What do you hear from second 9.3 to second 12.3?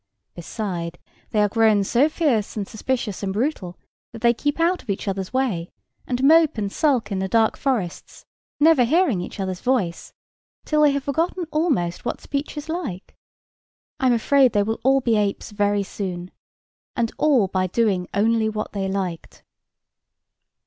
other's voice, till they have forgotten almost what